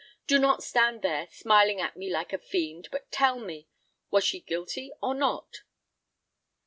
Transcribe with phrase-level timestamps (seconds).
[0.25, 3.67] Do not stand there, smiling at me like a fiend, but tell me,
[4.09, 5.61] was she guilty or not?"